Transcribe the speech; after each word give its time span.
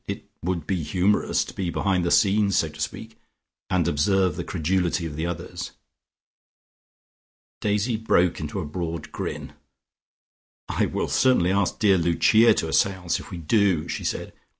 It 0.07 0.17
it 0.17 0.27
would 0.47 0.65
be 0.65 0.81
humorous 0.81 1.45
to 1.45 1.53
be 1.53 1.69
behind 1.69 2.03
the 2.03 2.09
scenes, 2.09 2.57
so 2.57 2.69
to 2.69 2.81
speak, 2.81 3.19
and 3.69 3.87
observe 3.87 4.35
the 4.35 4.43
credulity 4.43 5.05
of 5.05 5.15
the 5.15 5.27
others." 5.27 5.73
Daisy 7.59 7.97
broke 7.97 8.39
into 8.39 8.59
a 8.59 8.65
broad 8.65 9.11
grin. 9.11 9.53
"I 10.67 10.87
will 10.87 11.07
certainly 11.07 11.51
ask 11.51 11.77
dear 11.77 11.99
Lucia 11.99 12.55
to 12.55 12.67
a 12.67 12.73
seance, 12.73 13.19
if 13.19 13.29
we 13.29 13.37
do," 13.37 13.87
she 13.87 14.03
said. 14.03 14.33